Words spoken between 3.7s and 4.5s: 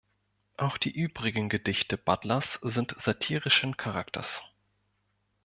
Charakters.